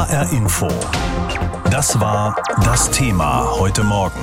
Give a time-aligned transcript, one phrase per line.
[0.00, 0.66] HR Info.
[1.70, 4.18] Das war das Thema heute Morgen.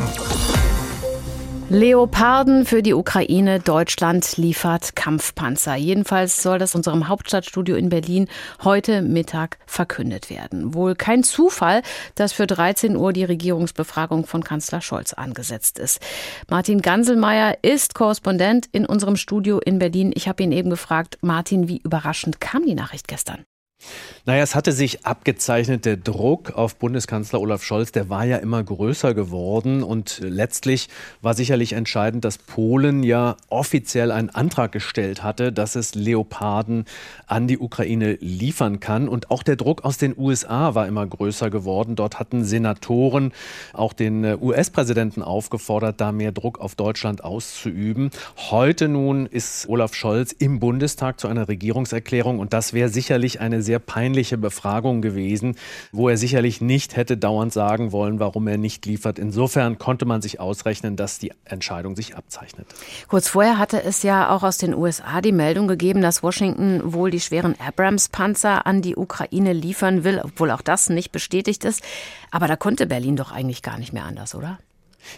[1.69, 3.59] Leoparden für die Ukraine.
[3.59, 5.75] Deutschland liefert Kampfpanzer.
[5.75, 8.27] Jedenfalls soll das unserem Hauptstadtstudio in Berlin
[8.63, 10.73] heute Mittag verkündet werden.
[10.73, 11.83] Wohl kein Zufall,
[12.15, 16.01] dass für 13 Uhr die Regierungsbefragung von Kanzler Scholz angesetzt ist.
[16.49, 20.11] Martin Ganselmeier ist Korrespondent in unserem Studio in Berlin.
[20.15, 23.45] Ich habe ihn eben gefragt, Martin, wie überraschend kam die Nachricht gestern?
[24.27, 28.61] Naja, es hatte sich abgezeichnet, der Druck auf Bundeskanzler Olaf Scholz, der war ja immer
[28.61, 29.83] größer geworden.
[29.83, 30.89] Und letztlich
[31.21, 36.83] war sicherlich entscheidend, dass Polen ja offiziell einen Antrag gestellt hatte, dass es Leoparden
[37.25, 39.07] an die Ukraine liefern kann.
[39.07, 41.95] Und auch der Druck aus den USA war immer größer geworden.
[41.95, 43.31] Dort hatten Senatoren
[43.71, 48.11] auch den US-Präsidenten aufgefordert, da mehr Druck auf Deutschland auszuüben.
[48.49, 52.39] Heute nun ist Olaf Scholz im Bundestag zu einer Regierungserklärung.
[52.39, 55.55] Und das wäre sicherlich eine sehr peinliche Befragung gewesen,
[55.91, 59.19] wo er sicherlich nicht hätte dauernd sagen wollen, warum er nicht liefert.
[59.19, 62.65] Insofern konnte man sich ausrechnen, dass die Entscheidung sich abzeichnet.
[63.07, 67.11] Kurz vorher hatte es ja auch aus den USA die Meldung gegeben, dass Washington wohl
[67.11, 71.83] die schweren Abrams-Panzer an die Ukraine liefern will, obwohl auch das nicht bestätigt ist.
[72.31, 74.57] Aber da konnte Berlin doch eigentlich gar nicht mehr anders, oder?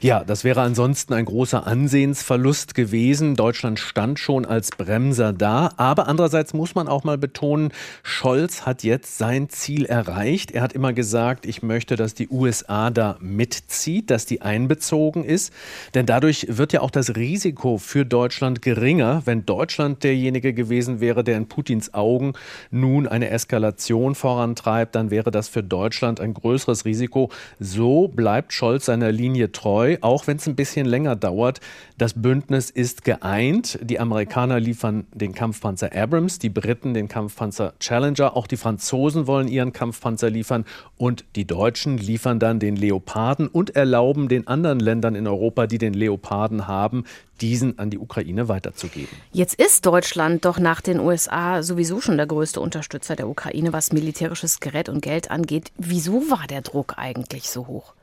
[0.02, 3.36] Ja, das wäre ansonsten ein großer Ansehensverlust gewesen.
[3.36, 5.72] Deutschland stand schon als Bremser da.
[5.76, 10.52] Aber andererseits muss man auch mal betonen, Scholz hat jetzt sein Ziel erreicht.
[10.52, 15.52] Er hat immer gesagt, ich möchte, dass die USA da mitzieht, dass die einbezogen ist.
[15.94, 21.26] Denn dadurch wird ja auch das Risiko für Deutschland geringer, wenn Deutschland derjenige gewesen wäre,
[21.26, 22.34] der in Putins Augen
[22.72, 27.32] nun eine Eskalation vorantreibt, dann wäre das für Deutschland ein größeres Risiko.
[27.60, 31.62] So bleibt Scholz seiner Linie treu treu, auch wenn es ein bisschen länger dauert.
[31.98, 33.80] Das Bündnis ist geeint.
[33.82, 39.48] Die Amerikaner liefern den Kampfpanzer Abrams, die Briten den Kampfpanzer Challenger, auch die Franzosen wollen
[39.48, 40.66] ihren Kampfpanzer liefern
[40.98, 45.78] und die Deutschen liefern dann den Leoparden und erlauben den anderen Ländern in Europa, die
[45.78, 47.06] den Leoparden haben,
[47.40, 49.16] diesen an die Ukraine weiterzugeben.
[49.32, 53.94] Jetzt ist Deutschland doch nach den USA sowieso schon der größte Unterstützer der Ukraine, was
[53.94, 55.72] militärisches Gerät und Geld angeht.
[55.78, 57.94] Wieso war der Druck eigentlich so hoch?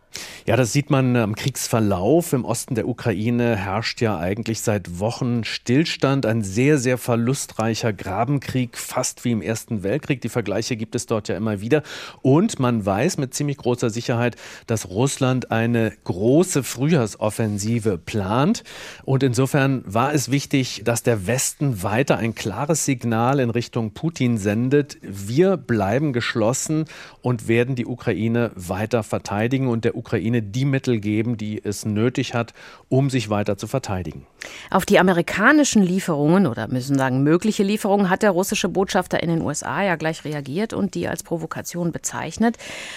[0.47, 2.33] Ja, das sieht man am Kriegsverlauf.
[2.33, 6.25] Im Osten der Ukraine herrscht ja eigentlich seit Wochen Stillstand.
[6.25, 10.21] Ein sehr, sehr verlustreicher Grabenkrieg, fast wie im Ersten Weltkrieg.
[10.21, 11.83] Die Vergleiche gibt es dort ja immer wieder.
[12.23, 14.37] Und man weiß mit ziemlich großer Sicherheit,
[14.69, 18.63] dass Russland eine große Frühjahrsoffensive plant.
[19.05, 24.39] Und insofern war es wichtig, dass der Westen weiter ein klares Signal in Richtung Putin
[24.39, 24.99] sendet.
[25.03, 26.85] Wir bleiben geschlossen
[27.21, 29.67] und werden die Ukraine weiter verteidigen.
[29.67, 32.53] Und der Ukraine die Mittel geben, die es nötig hat,
[32.89, 34.27] um sich weiter zu verteidigen.
[34.71, 39.43] Auf die amerikanischen Lieferungen oder müssen sagen mögliche Lieferungen hat der russische Botschafter in den
[39.43, 42.57] USA ja gleich reagiert und die als Provokation bezeichnet.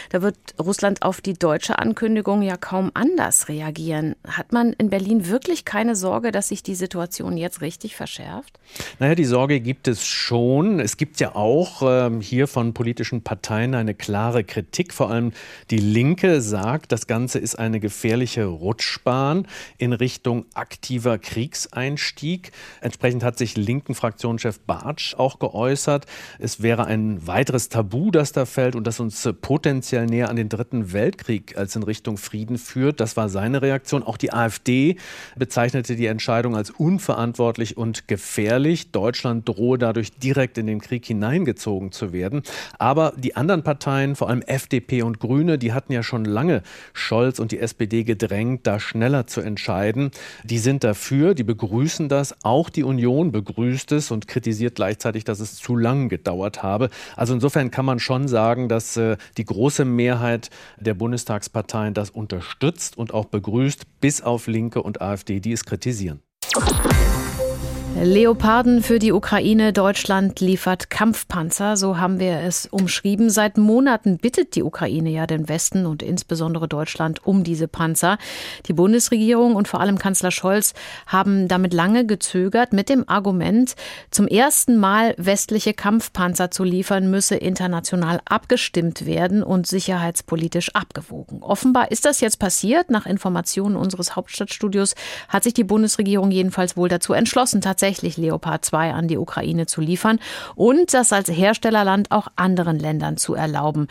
[0.09, 4.15] Da wird Russland auf die deutsche Ankündigung ja kaum anders reagieren.
[4.27, 8.59] Hat man in Berlin wirklich keine Sorge, dass sich die Situation jetzt richtig verschärft?
[8.99, 10.79] Naja, die Sorge gibt es schon.
[10.79, 14.93] Es gibt ja auch äh, hier von politischen Parteien eine klare Kritik.
[14.93, 15.31] Vor allem
[15.71, 22.51] die Linke sagt, das Ganze ist eine gefährliche Rutschbahn in Richtung aktiver Kriegseinstieg.
[22.81, 26.05] Entsprechend hat sich linken Fraktionschef Bartsch auch geäußert.
[26.39, 30.49] Es wäre ein weiteres Tabu, das da fällt und das uns potenziell näher an den
[30.49, 32.99] Dritten Weltkrieg als in Richtung Frieden führt.
[32.99, 34.03] Das war seine Reaktion.
[34.03, 34.97] Auch die AfD
[35.37, 38.91] bezeichnete die Entscheidung als unverantwortlich und gefährlich.
[38.91, 42.41] Deutschland drohe dadurch direkt in den Krieg hineingezogen zu werden.
[42.79, 46.63] Aber die anderen Parteien, vor allem FDP und Grüne, die hatten ja schon lange
[46.93, 50.11] Scholz und die SPD gedrängt, da schneller zu entscheiden.
[50.43, 52.35] Die sind dafür, die begrüßen das.
[52.43, 56.89] Auch die Union begrüßt es und kritisiert gleichzeitig, dass es zu lang gedauert habe.
[57.15, 62.97] Also insofern kann man schon sagen, dass äh, die große Mehrheit der Bundestagsparteien das unterstützt
[62.97, 66.21] und auch begrüßt, bis auf Linke und AfD, die es kritisieren.
[68.01, 69.73] Leoparden für die Ukraine.
[69.73, 73.29] Deutschland liefert Kampfpanzer, so haben wir es umschrieben.
[73.29, 78.17] Seit Monaten bittet die Ukraine ja den Westen und insbesondere Deutschland um diese Panzer.
[78.67, 80.73] Die Bundesregierung und vor allem Kanzler Scholz
[81.07, 83.75] haben damit lange gezögert mit dem Argument,
[84.11, 91.43] zum ersten Mal westliche Kampfpanzer zu liefern, müsse international abgestimmt werden und sicherheitspolitisch abgewogen.
[91.43, 92.91] Offenbar ist das jetzt passiert.
[92.91, 94.95] Nach Informationen unseres Hauptstadtstudios
[95.27, 99.65] hat sich die Bundesregierung jedenfalls wohl dazu entschlossen, tatsächlich tatsächlich Leopard 2 an die Ukraine
[99.65, 100.19] zu liefern
[100.55, 103.87] und das als Herstellerland auch anderen Ländern zu erlauben.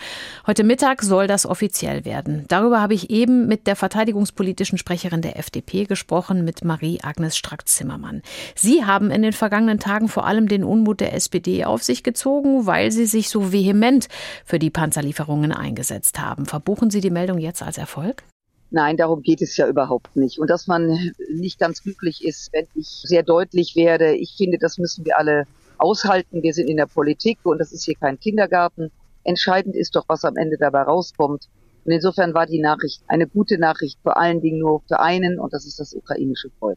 [0.47, 2.45] Heute Mittag soll das offiziell werden.
[2.47, 8.23] Darüber habe ich eben mit der verteidigungspolitischen Sprecherin der FDP gesprochen, mit Marie-Agnes Strack-Zimmermann.
[8.55, 12.67] Sie haben in den vergangenen Tagen vor allem den Unmut der SPD auf sich gezogen,
[12.67, 14.07] weil sie sich so vehement
[14.45, 16.47] für die Panzerlieferungen eingesetzt haben.
[16.47, 18.23] Verbuchen Sie die Meldung jetzt als Erfolg?
[18.71, 20.39] Nein, darum geht es ja überhaupt nicht.
[20.39, 24.79] Und dass man nicht ganz glücklich ist, wenn ich sehr deutlich werde, ich finde, das
[24.79, 25.47] müssen wir alle
[25.79, 26.43] aushalten.
[26.43, 28.91] Wir sind in der Politik und das ist hier kein Kindergarten.
[29.25, 31.49] Entscheidend ist doch, was am Ende dabei rauskommt.
[31.85, 35.55] Und insofern war die Nachricht eine gute Nachricht, vor allen Dingen nur für einen, und
[35.55, 36.77] das ist das ukrainische Volk.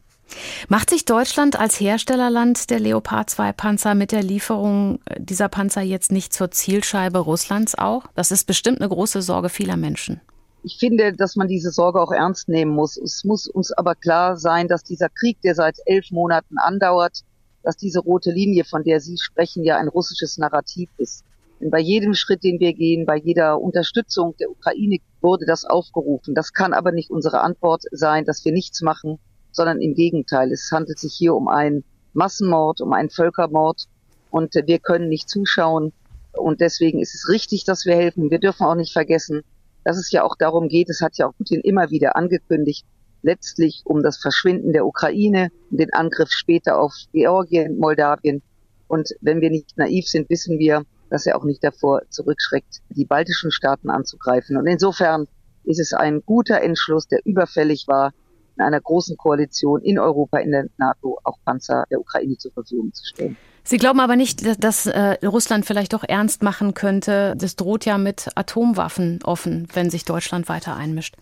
[0.68, 6.12] Macht sich Deutschland als Herstellerland der Leopard 2 Panzer mit der Lieferung dieser Panzer jetzt
[6.12, 8.04] nicht zur Zielscheibe Russlands auch?
[8.14, 10.22] Das ist bestimmt eine große Sorge vieler Menschen.
[10.64, 12.96] Ich finde, dass man diese Sorge auch ernst nehmen muss.
[12.96, 17.22] Es muss uns aber klar sein, dass dieser Krieg, der seit elf Monaten andauert,
[17.64, 21.24] dass diese rote Linie, von der Sie sprechen, ja ein russisches Narrativ ist.
[21.60, 26.34] Denn bei jedem Schritt, den wir gehen, bei jeder Unterstützung der Ukraine wurde das aufgerufen.
[26.34, 29.18] Das kann aber nicht unsere Antwort sein, dass wir nichts machen,
[29.50, 30.52] sondern im Gegenteil.
[30.52, 33.84] Es handelt sich hier um einen Massenmord, um einen Völkermord
[34.30, 35.92] und wir können nicht zuschauen.
[36.32, 38.30] Und deswegen ist es richtig, dass wir helfen.
[38.30, 39.42] Wir dürfen auch nicht vergessen,
[39.84, 42.86] dass es ja auch darum geht, es hat ja auch Putin immer wieder angekündigt,
[43.22, 48.42] letztlich um das Verschwinden der Ukraine, den Angriff später auf Georgien, Moldawien.
[48.88, 53.04] Und wenn wir nicht naiv sind, wissen wir, dass er auch nicht davor zurückschreckt, die
[53.04, 54.56] baltischen Staaten anzugreifen.
[54.56, 55.26] Und insofern
[55.64, 58.12] ist es ein guter Entschluss, der überfällig war,
[58.56, 62.92] in einer großen Koalition in Europa, in der NATO auch Panzer der Ukraine zur Verfügung
[62.92, 63.36] zu stellen.
[63.64, 67.34] Sie glauben aber nicht, dass, dass äh, Russland vielleicht doch ernst machen könnte.
[67.36, 71.16] Das droht ja mit Atomwaffen offen, wenn sich Deutschland weiter einmischt.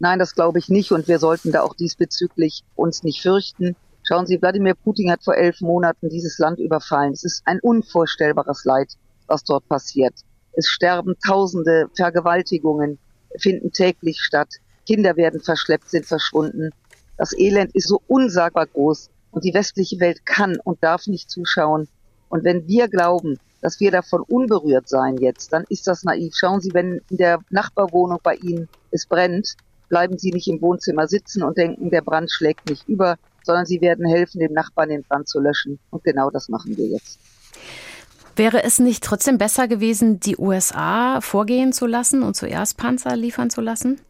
[0.00, 0.92] Nein, das glaube ich nicht.
[0.92, 3.76] Und wir sollten da auch diesbezüglich uns nicht fürchten.
[4.02, 7.12] Schauen Sie, Wladimir Putin hat vor elf Monaten dieses Land überfallen.
[7.12, 8.92] Es ist ein unvorstellbares Leid,
[9.26, 10.14] was dort passiert.
[10.52, 12.98] Es sterben Tausende, Vergewaltigungen
[13.38, 14.48] finden täglich statt.
[14.86, 16.70] Kinder werden verschleppt, sind verschwunden.
[17.16, 19.08] Das Elend ist so unsagbar groß.
[19.34, 21.88] Und die westliche Welt kann und darf nicht zuschauen.
[22.28, 26.34] Und wenn wir glauben, dass wir davon unberührt sein jetzt, dann ist das naiv.
[26.36, 29.54] Schauen Sie, wenn in der Nachbarwohnung bei Ihnen es brennt,
[29.88, 33.80] bleiben Sie nicht im Wohnzimmer sitzen und denken, der Brand schlägt nicht über, sondern Sie
[33.80, 35.78] werden helfen, dem Nachbarn den Brand zu löschen.
[35.90, 37.18] Und genau das machen wir jetzt.
[38.36, 43.50] Wäre es nicht trotzdem besser gewesen, die USA vorgehen zu lassen und zuerst Panzer liefern
[43.50, 44.00] zu lassen?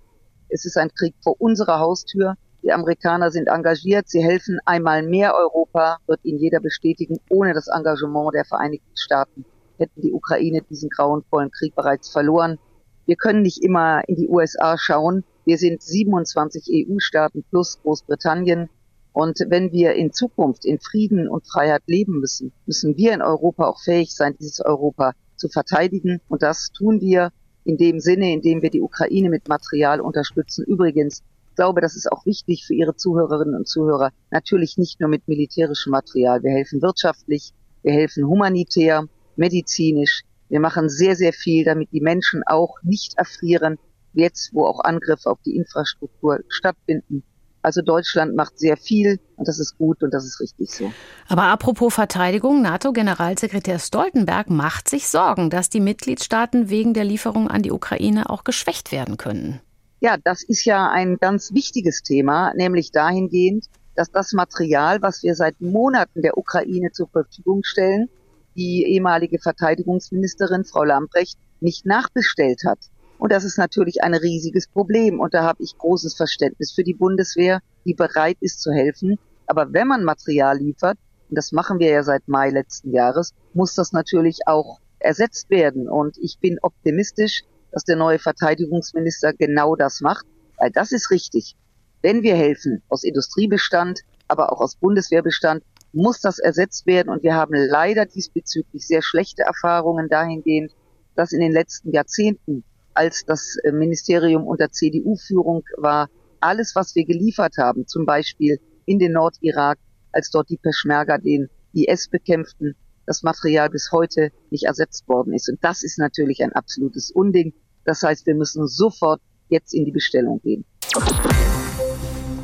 [0.49, 2.35] Es ist ein Krieg vor unserer Haustür.
[2.64, 4.08] Die Amerikaner sind engagiert.
[4.08, 7.19] Sie helfen einmal mehr Europa, wird Ihnen jeder bestätigen.
[7.28, 9.44] Ohne das Engagement der Vereinigten Staaten
[9.76, 12.58] hätten die Ukraine diesen grauenvollen Krieg bereits verloren.
[13.05, 15.25] Wir können nicht immer in die USA schauen.
[15.44, 18.70] Wir sind 27 EU-Staaten plus Großbritannien.
[19.12, 23.67] Und wenn wir in Zukunft in Frieden und Freiheit leben müssen, müssen wir in Europa
[23.67, 26.22] auch fähig sein, dieses Europa zu verteidigen.
[26.31, 27.31] Und das tun wir
[27.64, 30.64] in dem Sinne, in dem wir die Ukraine mit Material unterstützen.
[30.64, 31.22] Übrigens
[31.55, 34.11] glaube, das ist auch wichtig für Ihre Zuhörerinnen und Zuhörer.
[34.31, 36.43] Natürlich nicht nur mit militärischem Material.
[36.43, 37.53] Wir helfen wirtschaftlich,
[37.83, 39.05] wir helfen humanitär,
[39.37, 40.23] medizinisch.
[40.49, 43.79] Wir machen sehr, sehr viel, damit die Menschen auch nicht erfrieren,
[44.12, 47.25] jetzt wo auch Angriffe auf die Infrastruktur stattfinden.
[47.65, 50.93] Also Deutschland macht sehr viel und das ist gut und das ist richtig so.
[51.29, 57.62] Aber apropos Verteidigung, NATO-Generalsekretär Stoltenberg macht sich Sorgen, dass die Mitgliedstaaten wegen der Lieferung an
[57.62, 59.61] die Ukraine auch geschwächt werden können.
[60.05, 65.35] Ja, das ist ja ein ganz wichtiges Thema, nämlich dahingehend, dass das Material, was wir
[65.35, 68.11] seit Monaten der Ukraine zur Verfügung stellen,
[68.55, 72.81] die ehemalige Verteidigungsministerin Frau Lambrecht nicht nachbestellt hat.
[73.17, 75.20] Und das ist natürlich ein riesiges Problem.
[75.20, 79.19] Und da habe ich großes Verständnis für die Bundeswehr, die bereit ist zu helfen.
[79.46, 80.99] Aber wenn man Material liefert,
[81.31, 85.89] und das machen wir ja seit Mai letzten Jahres, muss das natürlich auch ersetzt werden.
[85.89, 90.24] Und ich bin optimistisch, dass der neue Verteidigungsminister genau das macht,
[90.58, 91.56] weil das ist richtig.
[92.02, 97.08] Wenn wir helfen aus Industriebestand, aber auch aus Bundeswehrbestand, muss das ersetzt werden.
[97.08, 100.72] Und wir haben leider diesbezüglich sehr schlechte Erfahrungen dahingehend,
[101.16, 102.62] dass in den letzten Jahrzehnten,
[102.94, 109.00] als das äh, Ministerium unter CDU-Führung war, alles, was wir geliefert haben, zum Beispiel in
[109.00, 109.78] den Nordirak,
[110.12, 115.48] als dort die Peschmerga den IS bekämpften, das Material bis heute nicht ersetzt worden ist.
[115.48, 117.52] Und das ist natürlich ein absolutes Unding.
[117.84, 120.64] Das heißt, wir müssen sofort jetzt in die Bestellung gehen.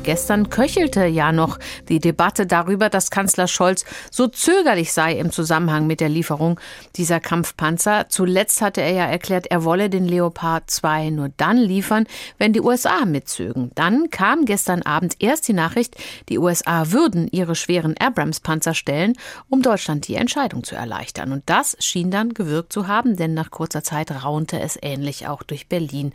[0.03, 5.85] Gestern köchelte ja noch die Debatte darüber, dass Kanzler Scholz so zögerlich sei im Zusammenhang
[5.85, 6.59] mit der Lieferung
[6.95, 8.07] dieser Kampfpanzer.
[8.09, 12.07] Zuletzt hatte er ja erklärt, er wolle den Leopard 2 nur dann liefern,
[12.39, 13.69] wenn die USA mitzögen.
[13.75, 15.95] Dann kam gestern Abend erst die Nachricht,
[16.29, 19.13] die USA würden ihre schweren Abrams-Panzer stellen,
[19.49, 21.31] um Deutschland die Entscheidung zu erleichtern.
[21.31, 25.43] Und das schien dann gewirkt zu haben, denn nach kurzer Zeit raunte es ähnlich auch
[25.43, 26.11] durch Berlin.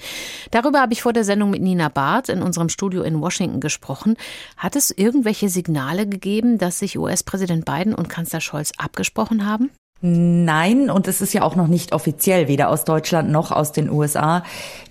[0.51, 4.17] Darüber habe ich vor der Sendung mit Nina Barth in unserem Studio in Washington gesprochen.
[4.57, 9.71] Hat es irgendwelche Signale gegeben, dass sich US-Präsident Biden und Kanzler Scholz abgesprochen haben?
[10.03, 13.91] Nein, und es ist ja auch noch nicht offiziell, weder aus Deutschland noch aus den
[13.91, 14.43] USA.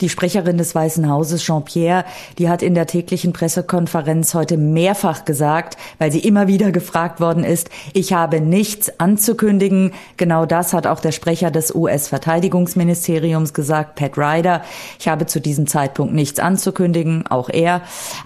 [0.01, 2.05] Die Sprecherin des Weißen Hauses, Jean-Pierre,
[2.39, 7.43] die hat in der täglichen Pressekonferenz heute mehrfach gesagt, weil sie immer wieder gefragt worden
[7.43, 9.93] ist, ich habe nichts anzukündigen.
[10.17, 14.63] Genau das hat auch der Sprecher des US-Verteidigungsministeriums gesagt, Pat Ryder.
[14.97, 17.81] Ich habe zu diesem Zeitpunkt nichts anzukündigen, auch er.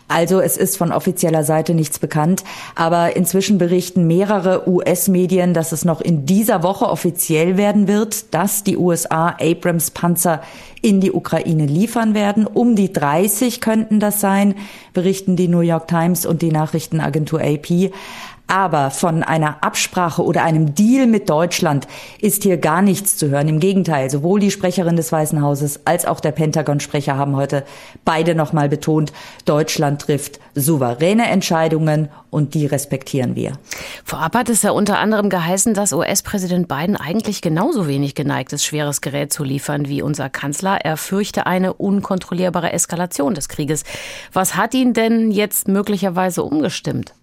[0.07, 2.45] Also es ist von offizieller Seite nichts bekannt,
[2.75, 8.31] aber inzwischen berichten mehrere US-Medien, dass es noch in dieser Woche Woche offiziell werden wird,
[8.35, 10.43] dass die USA Abrams Panzer
[10.83, 12.45] in die Ukraine liefern werden.
[12.45, 14.53] Um die 30 könnten das sein,
[14.93, 17.91] berichten die New York Times und die Nachrichtenagentur AP.
[18.49, 21.87] Aber von einer Absprache oder einem Deal mit Deutschland
[22.19, 23.47] ist hier gar nichts zu hören.
[23.47, 27.63] Im Gegenteil, sowohl die Sprecherin des Weißen Hauses als auch der Pentagon-Sprecher haben heute
[28.05, 29.13] beide nochmal betont,
[29.45, 33.53] Deutschland trifft souveräne Entscheidungen und die respektieren wir.
[34.03, 38.65] Vorab hat es ja unter anderem geheißen, dass US-Präsident Biden eigentlich genauso wenig geneigt ist,
[38.65, 40.79] schweres Gerät zu liefern wie unser Kanzler.
[40.83, 43.83] Er fürchte eine unkontrollierbare Eskalation des Krieges.
[44.33, 47.13] Was hat ihn denn jetzt möglicherweise umgestimmt?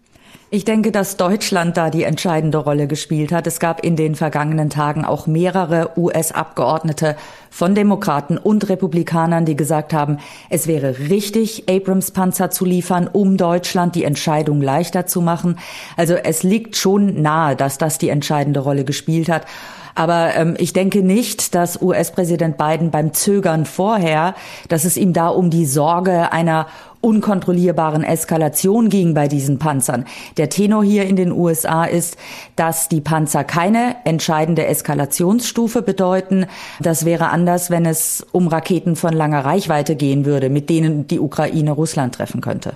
[0.49, 3.49] Ich denke, dass Deutschland da die entscheidende Rolle gespielt hat.
[3.49, 7.17] Es gab in den vergangenen Tagen auch mehrere US-Abgeordnete
[7.50, 13.97] von Demokraten und Republikanern, die gesagt haben, es wäre richtig, Abrams-Panzer zu liefern, um Deutschland
[13.97, 15.59] die Entscheidung leichter zu machen.
[15.97, 19.47] Also es liegt schon nahe, dass das die entscheidende Rolle gespielt hat.
[19.97, 24.35] Aber ähm, ich denke nicht, dass US-Präsident Biden beim Zögern vorher,
[24.69, 26.67] dass es ihm da um die Sorge einer
[27.00, 30.05] unkontrollierbaren Eskalation ging bei diesen Panzern.
[30.37, 32.17] Der Tenor hier in den USA ist,
[32.57, 36.47] dass die Panzer keine entscheidende Eskalationsstufe bedeuten.
[36.81, 41.21] Das wäre anders, wenn es um Raketen von langer Reichweite gehen würde, mit denen die
[41.21, 42.73] Ukraine Russland treffen könnte.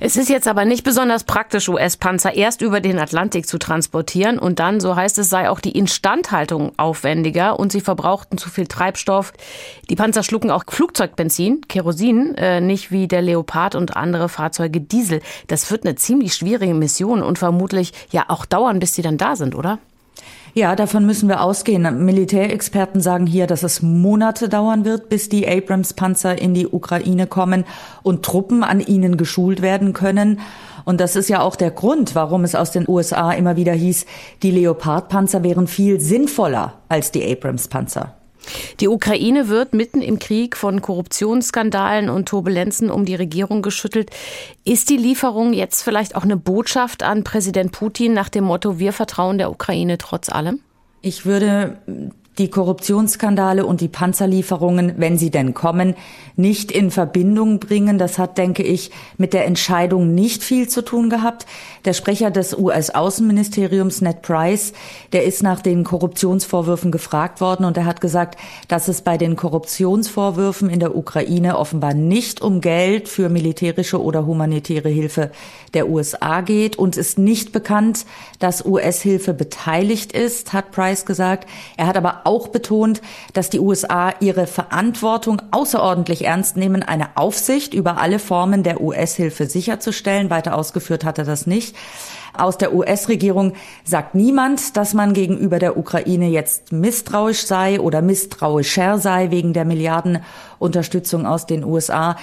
[0.00, 4.58] Es ist jetzt aber nicht besonders praktisch, US-Panzer erst über den Atlantik zu transportieren und
[4.58, 9.32] dann, so heißt es, sei auch die Instandhaltung aufwendiger und sie verbrauchten zu viel Treibstoff.
[9.88, 14.80] Die Panzer schlucken auch Flugzeugbenzin, Kerosin, äh, nicht wie der Leopard Leopard und andere Fahrzeuge
[14.80, 15.20] Diesel.
[15.48, 19.34] Das wird eine ziemlich schwierige Mission und vermutlich ja auch dauern, bis sie dann da
[19.34, 19.78] sind, oder?
[20.54, 22.04] Ja, davon müssen wir ausgehen.
[22.04, 27.64] Militärexperten sagen hier, dass es Monate dauern wird, bis die Abrams-Panzer in die Ukraine kommen
[28.02, 30.40] und Truppen an ihnen geschult werden können.
[30.84, 34.06] Und das ist ja auch der Grund, warum es aus den USA immer wieder hieß,
[34.42, 38.14] die Leopard-Panzer wären viel sinnvoller als die Abrams-Panzer.
[38.80, 44.10] Die Ukraine wird mitten im Krieg von Korruptionsskandalen und Turbulenzen um die Regierung geschüttelt.
[44.64, 48.92] Ist die Lieferung jetzt vielleicht auch eine Botschaft an Präsident Putin nach dem Motto, wir
[48.92, 50.60] vertrauen der Ukraine trotz allem?
[51.02, 51.78] Ich würde
[52.38, 55.94] die Korruptionsskandale und die Panzerlieferungen, wenn sie denn kommen,
[56.36, 57.98] nicht in Verbindung bringen.
[57.98, 61.44] Das hat, denke ich, mit der Entscheidung nicht viel zu tun gehabt.
[61.84, 64.72] Der Sprecher des US-Außenministeriums, Ned Price,
[65.12, 69.36] der ist nach den Korruptionsvorwürfen gefragt worden und er hat gesagt, dass es bei den
[69.36, 75.30] Korruptionsvorwürfen in der Ukraine offenbar nicht um Geld für militärische oder humanitäre Hilfe
[75.74, 76.76] der USA geht.
[76.76, 78.06] Uns ist nicht bekannt,
[78.38, 81.48] dass US-Hilfe beteiligt ist, hat Price gesagt.
[81.76, 83.00] Er hat aber auch betont,
[83.32, 89.46] dass die USA ihre Verantwortung außerordentlich ernst nehmen, eine Aufsicht über alle Formen der US-Hilfe
[89.46, 90.30] sicherzustellen.
[90.30, 91.76] Weiter ausgeführt hat er das nicht.
[92.32, 98.98] Aus der US-Regierung sagt niemand, dass man gegenüber der Ukraine jetzt misstrauisch sei oder misstrauischer
[98.98, 102.16] sei wegen der Milliardenunterstützung aus den USA.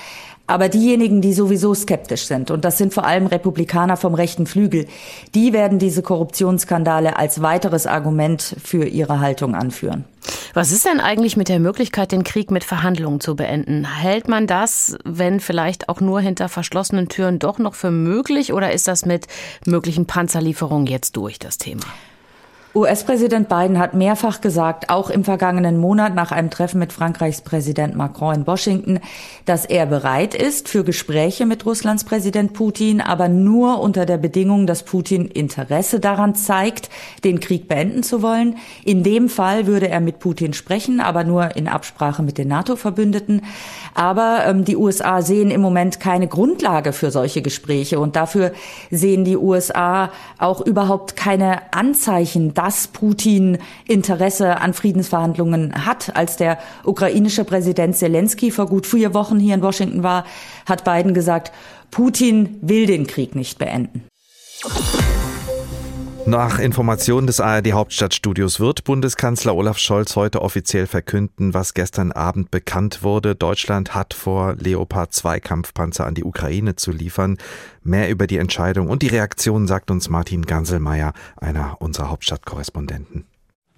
[0.47, 4.87] Aber diejenigen, die sowieso skeptisch sind, und das sind vor allem Republikaner vom rechten Flügel,
[5.35, 10.05] die werden diese Korruptionsskandale als weiteres Argument für ihre Haltung anführen.
[10.53, 13.85] Was ist denn eigentlich mit der Möglichkeit, den Krieg mit Verhandlungen zu beenden?
[13.85, 18.71] Hält man das, wenn vielleicht auch nur hinter verschlossenen Türen, doch noch für möglich oder
[18.71, 19.27] ist das mit
[19.65, 21.83] möglichen Panzerlieferungen jetzt durch, das Thema?
[22.77, 27.95] US-Präsident Biden hat mehrfach gesagt, auch im vergangenen Monat nach einem Treffen mit Frankreichs Präsident
[27.95, 28.99] Macron in Washington,
[29.45, 34.67] dass er bereit ist für Gespräche mit Russlands Präsident Putin, aber nur unter der Bedingung,
[34.67, 36.91] dass Putin Interesse daran zeigt,
[37.23, 38.57] den Krieg beenden zu wollen.
[38.85, 43.41] In dem Fall würde er mit Putin sprechen, aber nur in Absprache mit den NATO-Verbündeten.
[43.95, 48.51] Aber ähm, die USA sehen im Moment keine Grundlage für solche Gespräche und dafür
[48.91, 56.17] sehen die USA auch überhaupt keine Anzeichen, dass Putin Interesse an Friedensverhandlungen hat.
[56.17, 60.25] Als der ukrainische Präsident Zelensky vor gut vier Wochen hier in Washington war,
[60.65, 61.53] hat Biden gesagt,
[61.91, 64.03] Putin will den Krieg nicht beenden.
[66.27, 72.51] Nach Informationen des ARD Hauptstadtstudios wird Bundeskanzler Olaf Scholz heute offiziell verkünden, was gestern Abend
[72.51, 73.33] bekannt wurde.
[73.33, 77.37] Deutschland hat vor, Leopard 2 Kampfpanzer an die Ukraine zu liefern.
[77.81, 83.23] Mehr über die Entscheidung und die Reaktion sagt uns Martin Ganselmeier, einer unserer Hauptstadtkorrespondenten.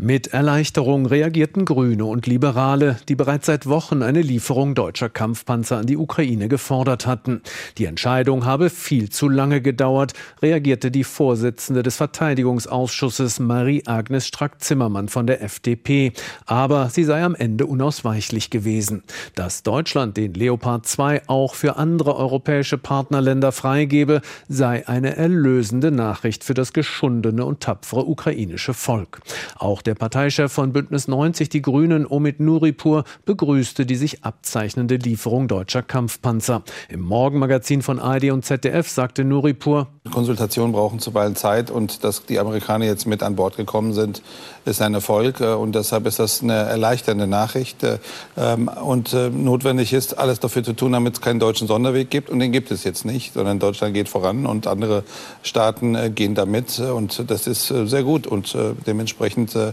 [0.02, 5.88] Mit Erleichterung reagierten Grüne und Liberale, die bereits seit Wochen eine Lieferung deutscher Kampfpanzer an
[5.88, 7.42] die Ukraine gefordert hatten.
[7.78, 15.28] Die Entscheidung habe viel zu lange gedauert, reagierte die Vorsitzende des Verteidigungsausschusses Marie-Agnes Strack-Zimmermann von
[15.28, 16.14] der FDP.
[16.46, 19.04] Aber sie sei am Ende unausweichlich gewesen.
[19.36, 26.46] Dass Deutschland den Leopard 2 auch für andere europäische Partnerländer freigebe, sei eine erlösende Nachricht
[26.46, 29.20] für das geschundene und tapfere ukrainische Volk.
[29.58, 35.48] Auch der Parteichef von Bündnis 90 Die Grünen, Omid Nuripur, begrüßte die sich abzeichnende Lieferung
[35.48, 36.62] deutscher Kampfpanzer.
[36.90, 42.40] Im Morgenmagazin von ARD und ZDF sagte Nuripur, Konsultationen brauchen zuweilen Zeit und dass die
[42.40, 44.22] Amerikaner jetzt mit an Bord gekommen sind,
[44.66, 47.98] ist ein Erfolg äh, und deshalb ist das eine erleichternde Nachricht äh,
[48.38, 52.30] ähm, und äh, notwendig ist, alles dafür zu tun, damit es keinen deutschen Sonderweg gibt
[52.30, 55.04] und den gibt es jetzt nicht, sondern Deutschland geht voran und andere
[55.42, 58.56] Staaten gehen damit und das ist sehr gut und
[58.86, 59.56] dementsprechend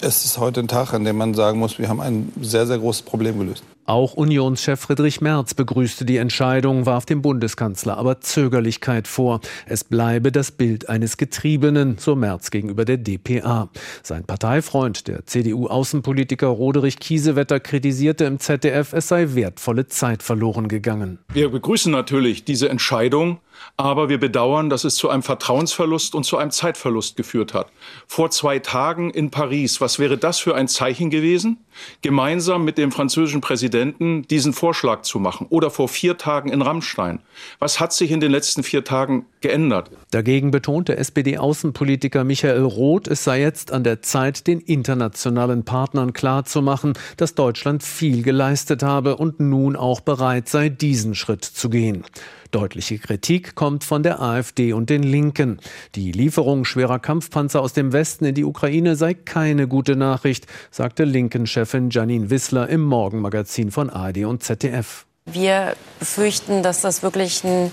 [0.00, 2.78] es ist heute ein Tag, an dem man sagen muss, wir haben ein sehr, sehr
[2.78, 3.64] großes Problem gelöst.
[3.84, 9.40] Auch Unionschef Friedrich Merz begrüßte die Entscheidung, warf dem Bundeskanzler aber Zögerlichkeit vor.
[9.66, 13.70] Es bleibe das Bild eines Getriebenen, so Merz gegenüber der DPA.
[14.04, 21.18] Sein Parteifreund, der CDU-Außenpolitiker Roderich Kiesewetter, kritisierte im ZDF, es sei wertvolle Zeit verloren gegangen.
[21.32, 23.40] Wir begrüßen natürlich diese Entscheidung,
[23.76, 27.66] aber wir bedauern, dass es zu einem Vertrauensverlust und zu einem Zeitverlust geführt hat.
[28.06, 31.58] Vor zwei Tagen in Paris, was wäre das für ein Zeichen gewesen?
[32.02, 35.46] Gemeinsam mit dem französischen Präsidenten diesen Vorschlag zu machen.
[35.50, 37.20] Oder vor vier Tagen in Rammstein.
[37.58, 39.90] Was hat sich in den letzten vier Tagen geändert?
[40.10, 46.92] Dagegen betonte SPD-Außenpolitiker Michael Roth, es sei jetzt an der Zeit, den internationalen Partnern klarzumachen,
[47.16, 52.04] dass Deutschland viel geleistet habe und nun auch bereit sei, diesen Schritt zu gehen.
[52.52, 55.58] Deutliche Kritik kommt von der AfD und den Linken.
[55.94, 61.04] Die Lieferung schwerer Kampfpanzer aus dem Westen in die Ukraine sei keine gute Nachricht, sagte
[61.04, 65.06] Linken-Chefin Janine Wissler im Morgenmagazin von ARD und ZDF.
[65.24, 67.70] Wir befürchten, dass das wirklich ein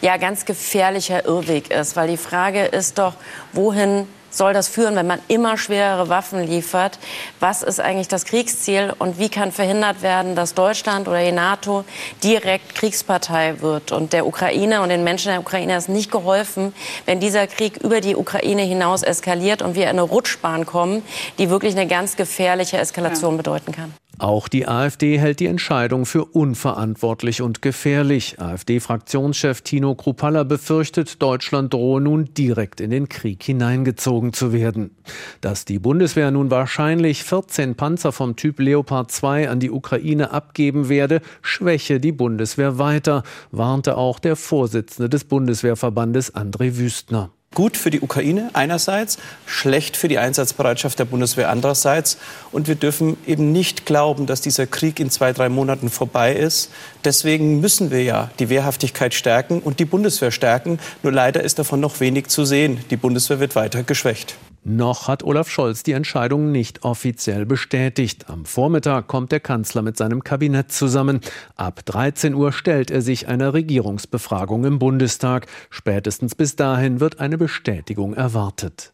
[0.00, 3.14] ja, ganz gefährlicher Irrweg ist, weil die Frage ist doch,
[3.52, 6.98] wohin soll das führen, wenn man immer schwerere Waffen liefert?
[7.40, 11.84] Was ist eigentlich das Kriegsziel und wie kann verhindert werden, dass Deutschland oder die NATO
[12.22, 13.92] direkt Kriegspartei wird?
[13.92, 16.74] Und der Ukraine und den Menschen der Ukraine ist nicht geholfen,
[17.06, 21.02] wenn dieser Krieg über die Ukraine hinaus eskaliert und wir in eine Rutschbahn kommen,
[21.38, 23.36] die wirklich eine ganz gefährliche Eskalation ja.
[23.38, 23.94] bedeuten kann.
[24.18, 28.38] Auch die AfD hält die Entscheidung für unverantwortlich und gefährlich.
[28.38, 34.96] AfD-Fraktionschef Tino Krupalla befürchtet, Deutschland drohe nun direkt in den Krieg hineingezogen zu werden.
[35.40, 40.88] Dass die Bundeswehr nun wahrscheinlich 14 Panzer vom Typ Leopard 2 an die Ukraine abgeben
[40.88, 47.90] werde, schwäche die Bundeswehr weiter, warnte auch der Vorsitzende des Bundeswehrverbandes André Wüstner gut für
[47.90, 52.18] die Ukraine einerseits, schlecht für die Einsatzbereitschaft der Bundeswehr andererseits.
[52.50, 56.70] Und wir dürfen eben nicht glauben, dass dieser Krieg in zwei, drei Monaten vorbei ist.
[57.04, 60.78] Deswegen müssen wir ja die Wehrhaftigkeit stärken und die Bundeswehr stärken.
[61.02, 62.84] Nur leider ist davon noch wenig zu sehen.
[62.90, 64.36] Die Bundeswehr wird weiter geschwächt.
[64.64, 68.28] Noch hat Olaf Scholz die Entscheidung nicht offiziell bestätigt.
[68.28, 71.20] Am Vormittag kommt der Kanzler mit seinem Kabinett zusammen.
[71.56, 75.46] Ab 13 Uhr stellt er sich einer Regierungsbefragung im Bundestag.
[75.68, 78.92] Spätestens bis dahin wird eine Bestätigung erwartet.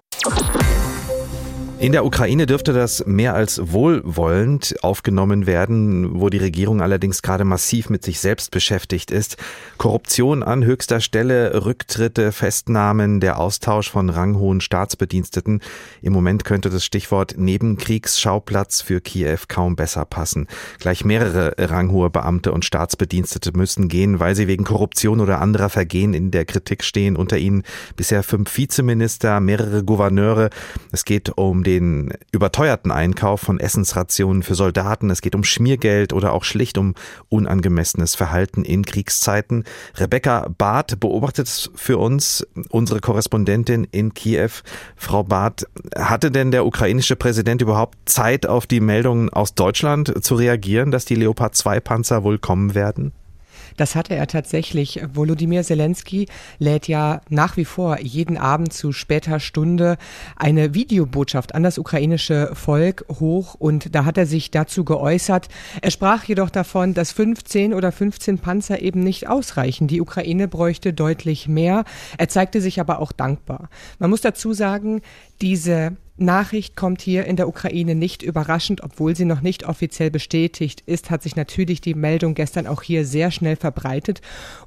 [1.81, 7.45] In der Ukraine dürfte das mehr als wohlwollend aufgenommen werden, wo die Regierung allerdings gerade
[7.45, 9.37] massiv mit sich selbst beschäftigt ist.
[9.77, 15.61] Korruption an höchster Stelle, Rücktritte, Festnahmen, der Austausch von ranghohen Staatsbediensteten.
[16.03, 20.49] Im Moment könnte das Stichwort Nebenkriegsschauplatz für Kiew kaum besser passen.
[20.81, 26.13] Gleich mehrere ranghohe Beamte und Staatsbedienstete müssen gehen, weil sie wegen Korruption oder anderer Vergehen
[26.13, 27.15] in der Kritik stehen.
[27.15, 27.63] Unter ihnen
[27.95, 30.51] bisher fünf Vizeminister, mehrere Gouverneure.
[30.91, 35.11] Es geht um den überteuerten Einkauf von Essensrationen für Soldaten.
[35.11, 36.95] Es geht um Schmiergeld oder auch schlicht um
[37.29, 39.65] unangemessenes Verhalten in Kriegszeiten.
[39.97, 44.49] Rebecca Barth beobachtet für uns, unsere Korrespondentin in Kiew.
[44.97, 50.37] Frau Barth, hatte denn der ukrainische Präsident überhaupt Zeit, auf die Meldungen aus Deutschland zu
[50.37, 53.13] reagieren, dass die Leopard 2 Panzer wohl kommen werden?
[53.79, 55.01] Das hatte er tatsächlich.
[55.15, 56.27] Volodymyr Zelensky
[56.59, 59.97] lädt ja nach wie vor jeden Abend zu später Stunde
[60.37, 65.49] eine Videobotschaft an das ukrainische Volk hoch und da hat er sich dazu geäußert.
[65.81, 69.87] Er sprach jedoch davon, dass 15 oder 15 Panzer eben nicht ausreichen.
[69.87, 71.85] Die Ukraine bräuchte deutlich mehr.
[72.19, 73.71] Er zeigte sich aber auch dankbar.
[74.01, 75.03] Man muss dazu sagen,
[75.41, 80.83] diese Nachricht kommt hier in der Ukraine nicht überraschend, obwohl sie noch nicht offiziell bestätigt
[80.87, 84.21] ist, hat sich natürlich die Meldung gestern auch hier sehr schnell verbreitet.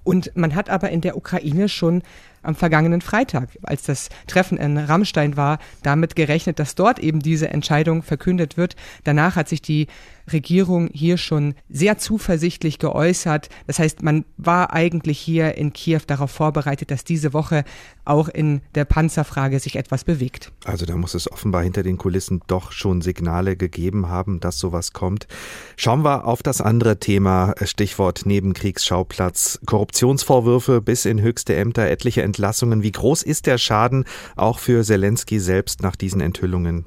[0.04, 2.04] Und man hat aber in der Ukraine schon
[2.44, 7.50] am vergangenen Freitag, als das Treffen in Rammstein war, damit gerechnet, dass dort eben diese
[7.50, 8.76] Entscheidung verkündet wird.
[9.04, 9.88] Danach hat sich die
[10.32, 13.50] Regierung hier schon sehr zuversichtlich geäußert.
[13.68, 17.64] Das heißt, man war eigentlich hier in Kiew darauf vorbereitet, dass diese Woche
[18.06, 20.52] auch in der Panzerfrage sich etwas bewegt.
[20.66, 24.94] Also da muss es offenbar hinter den Kulissen doch schon Signale gegeben haben, dass sowas
[24.94, 25.28] kommt.
[25.76, 32.82] Schauen wir auf das andere Thema, Stichwort Nebenkriegsschauplatz, Korruptionsvorwürfe bis in höchste Ämter, etliche Entlassungen.
[32.82, 34.06] Wie groß ist der Schaden
[34.38, 36.86] auch für Zelensky selbst nach diesen Enthüllungen?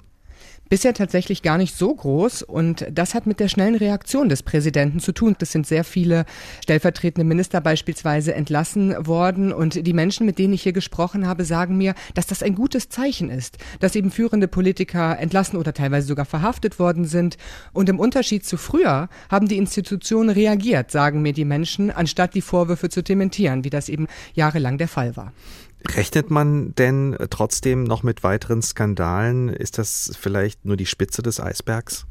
[0.69, 5.01] Bisher tatsächlich gar nicht so groß und das hat mit der schnellen Reaktion des Präsidenten
[5.01, 5.37] zu tun.
[5.41, 6.25] Es sind sehr viele
[6.63, 11.77] stellvertretende Minister beispielsweise entlassen worden und die Menschen, mit denen ich hier gesprochen habe, sagen
[11.77, 16.25] mir, dass das ein gutes Zeichen ist, dass eben führende Politiker entlassen oder teilweise sogar
[16.25, 17.37] verhaftet worden sind
[17.73, 22.41] und im Unterschied zu früher haben die Institutionen reagiert, sagen mir die Menschen, anstatt die
[22.41, 25.33] Vorwürfe zu dementieren, wie das eben jahrelang der Fall war.
[25.89, 29.49] Rechnet man denn trotzdem noch mit weiteren Skandalen?
[29.49, 32.07] Ist das vielleicht nur die Spitze des Eisbergs?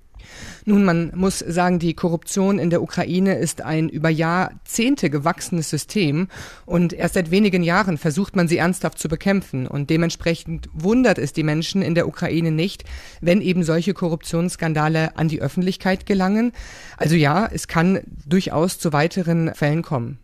[0.66, 6.28] Nun, man muss sagen, die Korruption in der Ukraine ist ein über Jahrzehnte gewachsenes System
[6.66, 11.34] und erst seit wenigen Jahren versucht man sie ernsthaft zu bekämpfen und dementsprechend wundert es
[11.34, 12.86] die Menschen in der Ukraine nicht,
[13.20, 16.54] wenn eben solche Korruptionsskandale an die Öffentlichkeit gelangen.
[16.98, 20.20] Also ja, es kann durchaus zu weiteren Fällen kommen.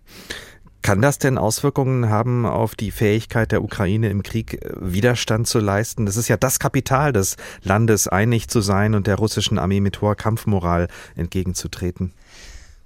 [0.89, 5.59] Kann das denn Auswirkungen haben auf die Fähigkeit der Ukraine im Krieg äh, Widerstand zu
[5.59, 6.07] leisten?
[6.07, 10.01] Das ist ja das Kapital des Landes, einig zu sein und der russischen Armee mit
[10.01, 12.11] hoher Kampfmoral entgegenzutreten.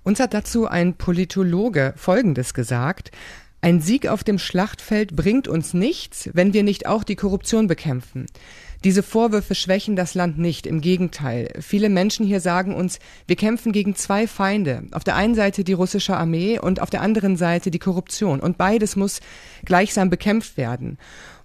[0.04, 3.12] Uns hat dazu ein Politologe Folgendes gesagt.
[3.62, 8.26] Ein Sieg auf dem Schlachtfeld bringt uns nichts, wenn wir nicht auch die Korruption bekämpfen.
[8.84, 11.48] Diese Vorwürfe schwächen das Land nicht, im Gegenteil.
[11.62, 14.84] Viele Menschen hier sagen uns, wir kämpfen gegen zwei Feinde.
[14.92, 18.42] Auf der einen Seite die russische Armee und auf der anderen Seite die Korruption.
[18.42, 19.22] Und beides muss
[19.64, 20.98] gleichsam bekämpft werden.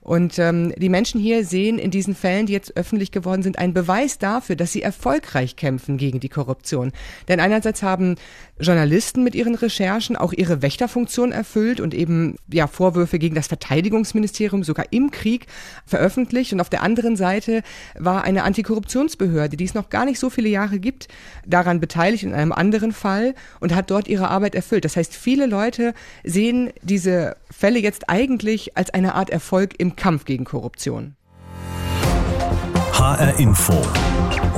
[0.08, 3.74] Und ähm, die Menschen hier sehen in diesen Fällen, die jetzt öffentlich geworden sind, einen
[3.74, 6.92] Beweis dafür, dass sie erfolgreich kämpfen gegen die Korruption.
[7.28, 8.14] Denn einerseits haben
[8.58, 14.64] Journalisten mit ihren Recherchen auch ihre Wächterfunktion erfüllt und eben ja Vorwürfe gegen das Verteidigungsministerium
[14.64, 15.46] sogar im Krieg
[15.84, 16.54] veröffentlicht.
[16.54, 17.62] Und auf der anderen Seite
[17.94, 21.08] war eine Antikorruptionsbehörde, die es noch gar nicht so viele Jahre gibt,
[21.46, 24.86] daran beteiligt in einem anderen Fall und hat dort ihre Arbeit erfüllt.
[24.86, 25.92] Das heißt, viele Leute
[26.24, 31.16] sehen diese Fälle jetzt eigentlich als eine Art Erfolg im Kampf gegen Korruption.
[32.92, 33.74] HR Info.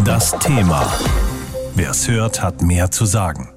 [0.05, 0.87] Das Thema.
[1.75, 3.49] Wer es hört, hat mehr zu sagen.